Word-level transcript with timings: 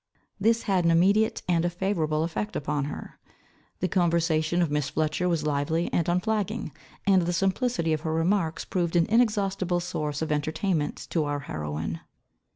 This 0.39 0.63
had 0.63 0.83
an 0.83 0.89
immediate 0.89 1.43
and 1.47 1.63
a 1.63 1.69
favourable 1.69 2.23
effect 2.23 2.55
upon 2.55 2.85
her. 2.85 3.19
The 3.81 3.87
conversation 3.87 4.63
of 4.63 4.71
Miss 4.71 4.89
Fletcher 4.89 5.29
was 5.29 5.45
lively 5.45 5.93
and 5.93 6.09
unflagging, 6.09 6.71
and 7.05 7.21
the 7.21 7.33
simplicity 7.33 7.93
of 7.93 8.01
her 8.01 8.11
remarks 8.11 8.65
proved 8.65 8.95
an 8.95 9.05
inexhaustible 9.05 9.79
source 9.79 10.23
of 10.23 10.31
entertainment 10.31 11.05
to 11.11 11.25
our 11.25 11.41
heroine. 11.41 11.99